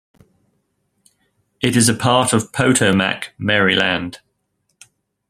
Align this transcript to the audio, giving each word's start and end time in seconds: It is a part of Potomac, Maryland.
It 1.61 1.75
is 1.75 1.87
a 1.87 1.93
part 1.93 2.33
of 2.33 2.51
Potomac, 2.51 3.35
Maryland. 3.37 4.17